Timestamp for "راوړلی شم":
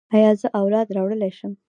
0.97-1.51